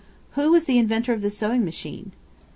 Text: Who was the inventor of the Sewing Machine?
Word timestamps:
Who 0.31 0.51
was 0.51 0.65
the 0.65 0.79
inventor 0.79 1.13
of 1.13 1.21
the 1.21 1.29
Sewing 1.29 1.63
Machine? 1.63 2.13